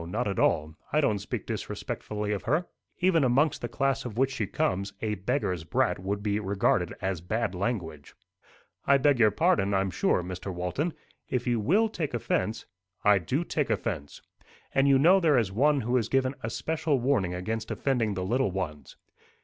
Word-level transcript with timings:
Not 0.07 0.27
at 0.27 0.39
all. 0.39 0.73
I 0.91 0.99
don't 0.99 1.19
speak 1.19 1.45
disrespectfully 1.45 2.31
of 2.31 2.41
her." 2.45 2.65
"Even 3.01 3.23
amongst 3.23 3.61
the 3.61 3.67
class 3.69 4.03
of 4.03 4.17
which 4.17 4.31
she 4.31 4.47
comes, 4.47 4.93
'a 4.99 5.13
beggar's 5.13 5.63
brat' 5.63 5.99
would 5.99 6.23
be 6.23 6.39
regarded 6.39 6.95
as 7.01 7.21
bad 7.21 7.53
language." 7.53 8.15
"I 8.87 8.97
beg 8.97 9.19
your 9.19 9.29
pardon, 9.29 9.75
I'm 9.75 9.91
sure, 9.91 10.23
Mr. 10.23 10.51
Walton! 10.51 10.93
If 11.29 11.45
you 11.45 11.59
will 11.59 11.87
take 11.87 12.15
offence" 12.15 12.65
"I 13.13 13.19
do 13.19 13.43
take 13.43 13.69
offence. 13.69 14.23
And 14.73 14.87
you 14.87 14.97
know 14.97 15.19
there 15.19 15.37
is 15.37 15.51
One 15.51 15.81
who 15.81 15.95
has 15.97 16.09
given 16.09 16.33
especial 16.41 16.99
warning 16.99 17.35
against 17.35 17.69
offending 17.69 18.15
the 18.15 18.25
little 18.25 18.49
ones." 18.49 18.97